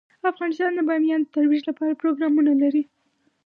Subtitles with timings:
[0.31, 2.83] افغانستان د بامیان د ترویج لپاره پروګرامونه لري.